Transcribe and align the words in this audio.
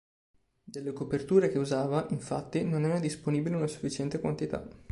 Delle 0.63 0.93
coperture 0.93 1.49
che 1.49 1.59
usava, 1.59 2.07
infatti, 2.09 2.63
non 2.63 2.85
era 2.85 2.97
disponibile 2.97 3.55
una 3.55 3.67
sufficiente 3.67 4.19
quantità. 4.19 4.67